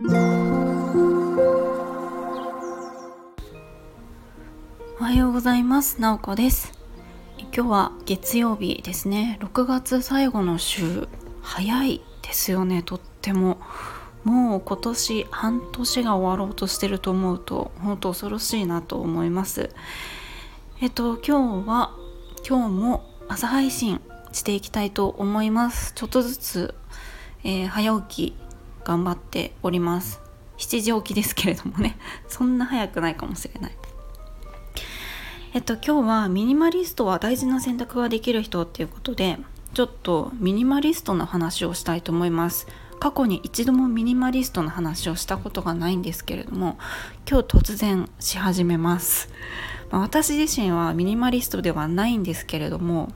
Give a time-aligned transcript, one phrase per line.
[0.00, 0.04] お
[5.00, 6.00] はようございます。
[6.00, 6.72] なおこです。
[7.52, 9.40] 今日は月曜日ですね。
[9.42, 11.08] 6月最後の週。
[11.42, 12.84] 早いですよね。
[12.84, 13.58] とっても。
[14.22, 19.70] もう今年半年が終わろうとしてると思うと本当恐ろしいなと思います。
[20.80, 21.90] えっと今日は
[22.48, 25.92] 今日も朝配信していきたいと思います。
[25.96, 26.74] ちょっとずつ、
[27.42, 28.47] えー、早起き
[28.88, 30.18] 頑張っております。
[30.56, 31.98] 7時起きですけれどもね。
[32.26, 33.72] そんな早くないかもしれない。
[35.52, 39.38] えっと今日はミニマリストは大事な選択ができる人っていうことで
[39.74, 42.66] ちょっとミニマリストの話をしたいと思います。
[42.98, 46.78] 過去に一度もミニマリストの話をしたことがないんですけれども
[47.30, 49.28] 今日突然し始めます、
[49.92, 53.12] まあ、私自身はミニマリストではないんですけれども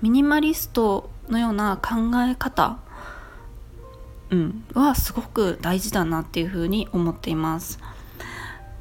[0.00, 2.78] ミニマリストのような考え方
[4.30, 7.78] うん、はすごく大事だなっていうふうに思っています。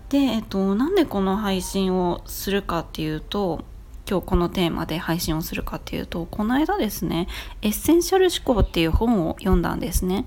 [0.09, 3.63] で、えっと、なんでこの配信をするかっていうと
[4.09, 7.27] 今日このテーマで配信をするかっていうとこの間ですね
[7.61, 10.25] 「エッセンシャル思考」っていう本を読んだんですね。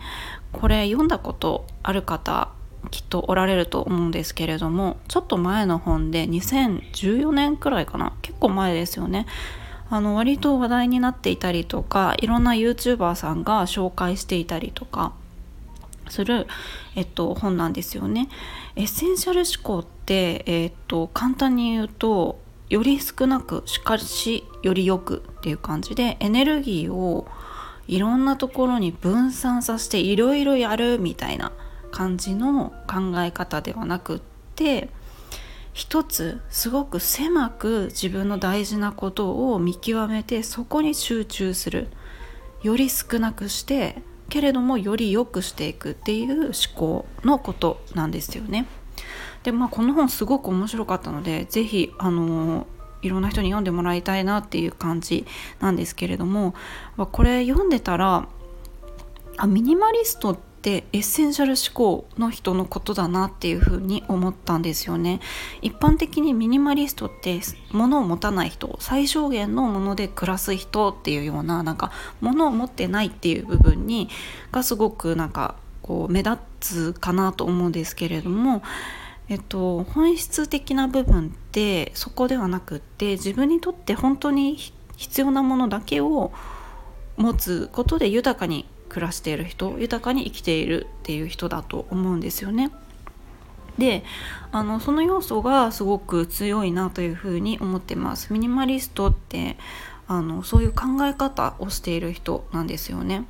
[0.53, 2.51] これ読んだことある方
[2.93, 8.13] きっとおられると思うんですけれどもちょっと前の本で2014年くらいかな？
[8.23, 9.27] 結構前ですよね
[9.93, 15.13] あの割と話題になっていたりとかいろんな YouTuber さんが紹介していたりとか
[16.09, 16.47] する、
[16.97, 18.31] えっと、本なんですよね。
[18.75, 22.41] エッセンシャル思考って、えっと、簡単に言うと
[22.71, 27.29] より少なくしかしよりよくっていう感じでエネルギーを
[27.87, 31.53] いろんなところに分散させていろいろやるみたいな
[31.91, 34.21] 感じの考え方ではなくっ
[34.55, 34.89] て
[35.73, 41.89] 一つすごく狭く自分の大事なことを見極めてそこに集中する
[42.63, 48.67] より少なくしてけれどもより良くしていくっていう思考のことなんですよね。
[49.43, 52.67] でまあこの本すごく面白かったので是非あの
[53.03, 55.27] いろんな人に読んでもらいたいなっていう感じ
[55.59, 56.55] なんですけれども
[56.97, 58.29] これ読んでたら
[59.37, 65.19] あミニマリストってってエッセンシャル思考の人のことだなっていうふうに思ったんですよね。
[65.61, 67.41] 一般的にミニマリストって
[67.73, 71.91] 物を持たない人最小限のもので暮らす人っていうようななんか
[72.21, 74.09] 物を持ってないっていう部分に
[74.53, 78.63] がすごくなんかこう目立つかなと思うんですけれども
[79.29, 84.59] えっと、本質的な部分ってそこではなくって自分にとって本当に
[84.97, 86.33] 必要なものだけを
[87.17, 92.71] 持つことで豊かに暮らしている人豊かに生きているっていう人だと思うんですよね。
[93.79, 94.05] で
[94.53, 98.31] あのその要素がすごく強いなというふうに思ってます。
[98.31, 99.57] ミニマリストって
[100.07, 103.25] あのそういう考え方をしている人なんですよね。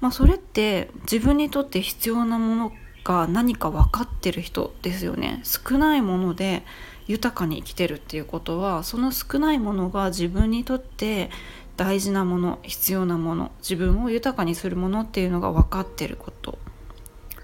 [0.00, 2.72] まあ、それって自分にとって必要なもの
[3.04, 5.42] が何か分かってる人ですよね。
[5.44, 6.64] 少ないもので
[7.06, 11.30] 豊かに生きてるっていうことはその少ないものが自分にとって
[11.76, 16.58] 大事なもの必要なもの自分を豊かにするものっていうのが分かってること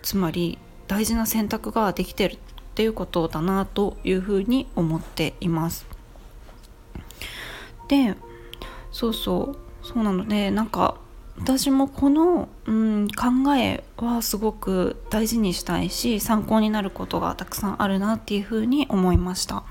[0.03, 2.39] つまり大事な選択ができてるっ
[2.75, 5.87] ていうことだなというふうに思っています。
[7.89, 8.15] で
[8.91, 10.97] そうそうそうなのでなんか
[11.39, 19.65] 私もこの、うん、考えはすごく大事にしたいし参考になることがたくさんあるなっていうふうに思いました。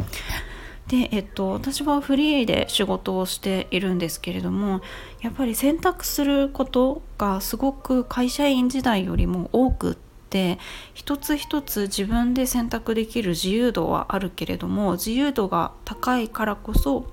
[0.92, 4.82] で、えっと、私はフリーで仕事をしているんですけれども
[5.22, 9.96] やっぱり選択することがすごく会社員時代よりも多くっ
[10.30, 10.60] て
[10.94, 17.10] 一つ一つ自分で選択できる自由度はあるけれども自由度が高いからこそ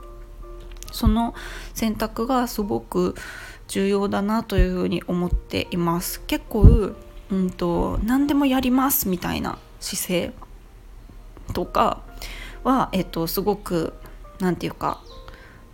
[0.90, 1.36] その
[1.72, 3.14] 選択がすごく
[3.68, 6.20] 重要だなというふうに思っています。
[6.26, 6.94] 結構、
[7.30, 10.32] うんと、何でもやりますみたいな姿勢
[11.52, 12.07] とか
[12.64, 13.94] は、えっと、すごく
[14.40, 15.02] 何て言うか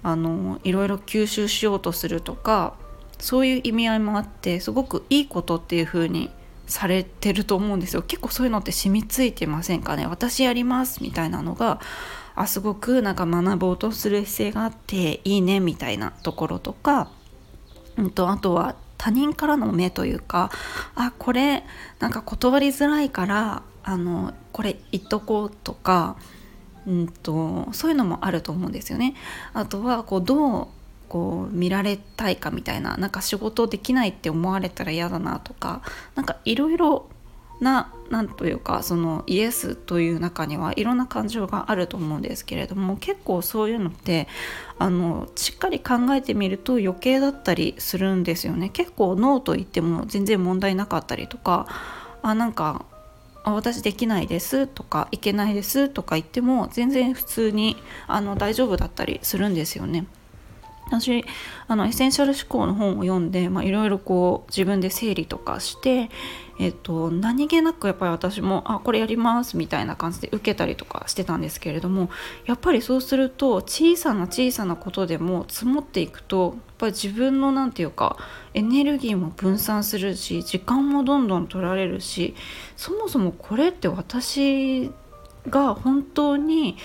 [0.03, 2.75] あのいろいろ吸収しようとするとか
[3.19, 6.31] そういう意味合いもあってすごくいいことっていう風に
[6.67, 8.03] されてると思うんですよ。
[8.03, 10.07] 結構そういうのって染みついてませんかね。
[10.07, 11.81] 私やりますみたいなのが
[12.35, 17.11] あすごくなんか学ぼうとする姿勢があっていいねみたいなところとか、
[17.97, 20.51] うんと、あとは他人からの目というか
[20.95, 21.65] あこれ
[22.01, 26.17] なんか断りづらいからあのこれ言っとこうとか
[26.87, 29.15] うんと、そういうのもあると思うんですよね。
[29.53, 30.67] あとはこうどう
[31.09, 35.83] こう見られたいかみたいななんか仕事できないって思われたら嫌だなとか
[36.17, 37.07] 何かいろいろ
[37.61, 44.27] な何というかそのイエスという中にはいろんな感情があると思うんですけれども結構そういうのって
[44.79, 51.67] あのしっかり考えてみると余計だったりするんですよね結構ノーと言っても全然問題なかったりとか
[52.23, 52.85] あなんか
[53.45, 57.77] あ私できないですとかいけないですとか言っても全然普通に
[58.07, 60.07] あの大丈夫だったりするんですよね。
[60.87, 61.25] 私
[61.67, 66.11] あのエッセンシャル思考の本を読んでいろいろこう自分で整理とかして、
[66.61, 72.11] えっと、何気なくやっぱり私も「あこれやります」みたいな感じで受けたりとかしてたんですけれども
[72.47, 78.17] やっぱりそうすると小さな小さなことでも積もっていくとやっぱり自分の何て言うか
[78.53, 82.35] エネルギーも分散するし時間もどんどん取られるし
[82.77, 84.91] そもそもこれって私
[85.49, 86.77] が本当に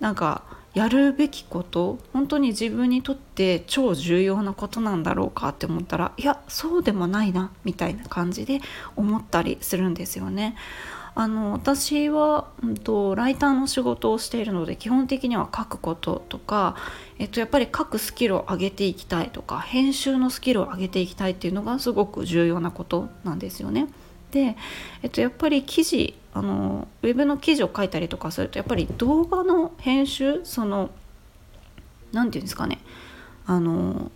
[0.00, 0.42] なんか
[0.74, 8.60] やるべきこと本当に自分にとって超重要なことなんだろうかって思ったらいやそうでもないなみたいな感じで
[8.96, 10.56] 思ったりするんですよね。
[11.14, 16.74] あの私は、うんと、ライターの仕事をしているので基本的には書くこととか、
[17.18, 23.88] えっと、やっぱり書くスキルを上げていきたいとか編集のスキルを上げていきたいっていうのがすごく重要なことなんですよね。
[24.32, 24.56] で、
[25.02, 30.90] えっと、やっぱり記事あのウェブの記事を書いたりとかするとやっぱり動画の編集その
[32.12, 32.78] 何て言うんですかね
[33.46, 34.10] あの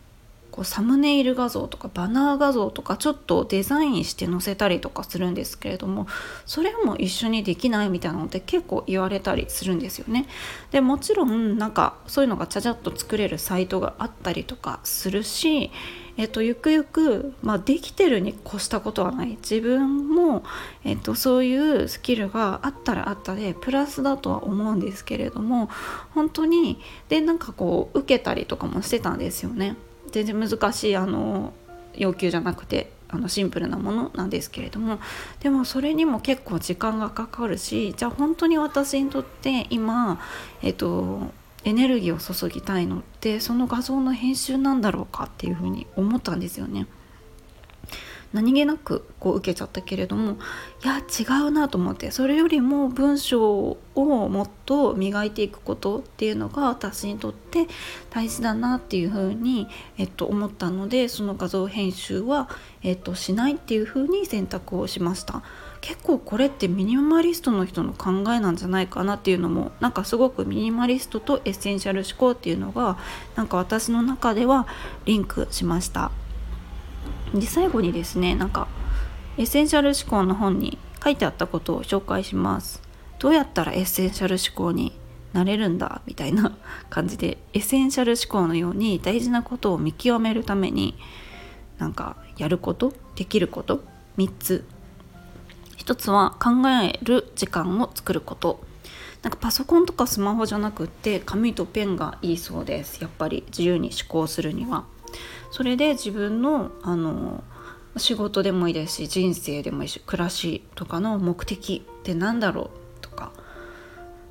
[0.50, 6.06] こうサムネイル画像とかバナー画像とかちょっとデザインして載せたりとかするんですけれども
[6.46, 10.26] それも一緒にできないみたいなのって結構言われたりするんですよね。
[10.70, 15.70] でもちろんなんかそういうのがちゃちゃっと作れるサイトがあったりとかするし
[16.16, 20.44] えっと、ゆくゆく、まあ、できてるに越したことはない自分も、
[20.84, 25.68] えっと、そういうスキルがあったらあったでプラスだとは思うんですけれども
[26.14, 29.76] 本当にでなんかこう受けたりとかもしてたんですよね。
[30.10, 31.52] 全然難しいあの
[31.94, 34.98] 要求じゃなくてあのシンプルなものなんですけれども
[35.40, 40.20] でもそれにも結構時間がかかるしじゃあ本当に私にとって今
[40.62, 41.30] えっと
[41.66, 46.86] エネルギーを注ぎたいのってその画像の編集なんだろうかっていうふうに思ったんですよね。
[48.32, 50.36] 何気なくこう受けちゃったけれども
[50.84, 57.66] いや違うなと思ってそれよりも文章をもっと磨いていくことっていうのが私にとって
[58.10, 62.48] 大事だなっていうふうに、えっと、思ったのでその画像編集は、
[62.82, 65.42] えっと、しないっていうふうに選択をしました。
[65.86, 72.98] 結構これってミニマリストの人の考えなんじゃないかなっていうのもなんかすごくミニマリストとエッセンシャル思考っていうのが
[73.36, 74.66] なんか私の中では
[75.04, 76.10] リンクしました。
[77.32, 78.66] で最後にですねなんか
[79.38, 82.82] エッセンシャル思考の本に書いてあったことを紹介します。
[83.20, 84.92] どうやったらエッセンシャル思考に
[85.34, 86.56] なれるんだみたいな
[86.90, 90.96] 感じでエッセンシャル思考のように大事なことを見極めるために
[91.78, 92.92] なんかやること？
[93.14, 93.84] できること
[94.18, 94.64] ？3つ
[95.86, 98.58] 一つは考える時間を作ること。
[99.22, 103.00] なんかパソコンとかスマホじゃなくって紙とペンがいいそうです。
[103.00, 104.84] やっぱり自由に思考するには。
[105.52, 107.44] それで自分のあの
[107.98, 113.30] 仕事でもいいですし人生でもいいし暮らしとかの目的って何だろうとか。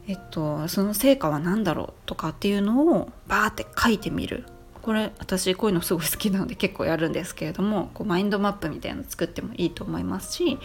[0.07, 4.43] えっとその成果は何だろうとかっていうのをバーって書いてみる。
[4.85, 10.59] これ私こういうのすごい好きなので結構やるんですけれどもこうマインドマップみたいなの作ってもいいと思いますし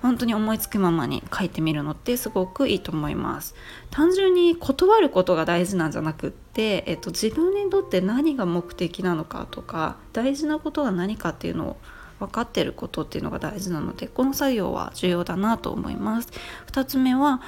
[0.00, 3.56] 本当に思いつくままに書いてみるのってすごくいいと思います。
[3.90, 11.76] 単純に断ることが大事なんじゃなくって、えっと、自分にとって何が目的なのかとか大事なことが何かっていうのを
[12.20, 16.28] 分かってることっていうのが大事なのでこの作業は重要だなと思います。
[16.68, 17.40] 2つ目は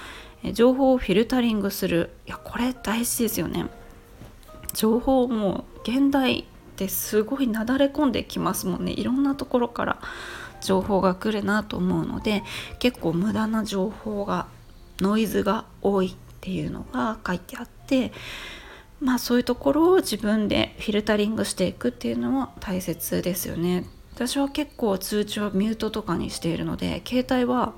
[0.52, 2.10] 情報をフィルタリングする。
[2.26, 3.66] いやこれ大事ですよね。
[4.74, 6.44] 情報も現代っ
[6.76, 9.98] てすごいなだれ込んできますもんねいろんなところから
[10.60, 12.44] 情報が来るなと思うので
[12.78, 14.46] 結構無駄な情報が
[15.00, 18.12] ノイズが多いっていうのが書いてあって
[19.00, 23.84] まあそういうところを自分でフィルタリングしていくっていうのは大切ですよね。
[24.14, 27.74] 私は結構通知はミュートとかにしているので携帯は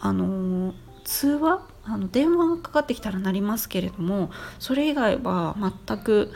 [0.00, 0.74] あのー、
[1.10, 1.60] 通話？
[1.82, 6.30] あの電話がかかってきたらなりますけれどもそれ以外は全く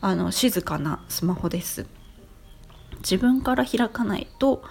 [0.00, 1.86] あの静かなスマホです。
[2.98, 4.62] 自分から開かないと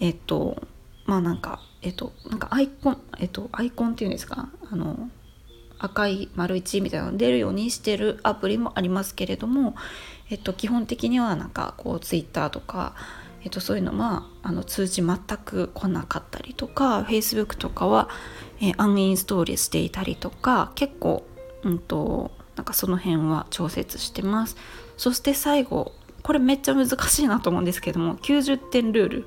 [0.00, 0.62] えっと
[1.04, 4.48] まあなんかえっとなんかアイコンえっとアイコンっていうんですか？
[4.70, 5.10] あの
[5.78, 9.74] 赤い丸1みたいなの出るようにしてるアプリもありますけれども、
[10.30, 12.94] えっと、基本的にはなんかこう Twitter とか
[13.44, 18.08] えっと、そういうのはあの通知全く来なかったりとか Facebook とかは、
[18.60, 21.26] えー、アンインストールしていたりとか結構、
[21.62, 24.56] うんと、なんかその辺は調節してます。
[24.96, 29.26] そして最後これめっちゃ難しいなと思うんですけども90点ルール。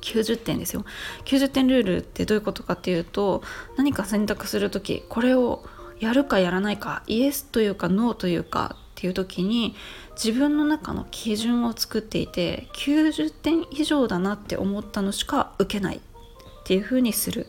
[0.00, 0.86] 90点ですよ。
[1.26, 3.42] 90点ルールってどういうことかっていうと
[3.76, 5.64] 何か選択する時これを
[6.00, 9.76] やるかやらないかイエスというかノーというかっていう時に
[10.16, 16.00] 自分の中の基準を作っていて90点以上だなって思ったのしか受けないっ
[16.64, 17.46] ていう風にする。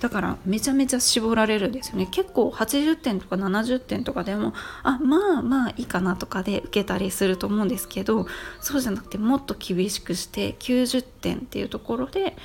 [0.00, 2.08] だからめちゃめちゃ絞られるんですよね。
[2.10, 8.26] 結構80点とか70点とかでもあまあまあいいかなとかで受けたりすると思うんですけど
[8.60, 12.36] そうじゃなくてもっと厳しくして90点っていうところで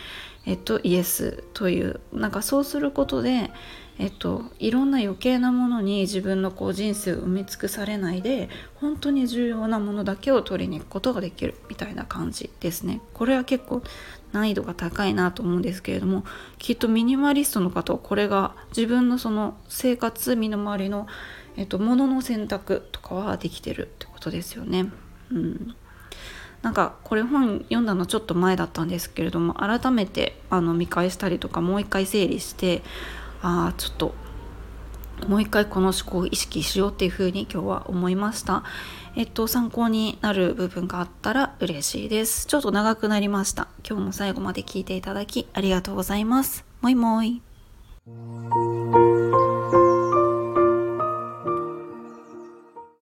[0.45, 3.49] えっとイエスというなんかそうすることで
[3.99, 13.01] えっと、いろんな余計なものに自分のこう人生を埋め尽くされないで本当に重要なものだけを取りに行くことができるみたいな感じですね。
[13.13, 13.81] これは結構
[14.33, 16.25] 難易度が高いなと思うんですけれども
[16.59, 21.07] きっとミニマリストの方はこれが自分のその生活身の回りの、
[21.55, 24.91] えっと、物の選択とかはできてるってことですよね。
[25.31, 25.75] うん
[26.61, 32.81] なんかこれ本読んだのちょっと前だったんですけれども改めてあの見返したりとかもう一回整理して
[33.41, 34.13] ああちょっと
[35.27, 38.63] もう一回この思考を意識しようっていうふうに今日は思いました。
[39.15, 42.45] えっと、参考になる部分があったら嬉しいです。
[42.45, 43.67] ちょっと長くなりました。
[43.87, 46.65] 今日も最後まで聞いていただきありがとうございます。
[46.81, 47.41] もいもい。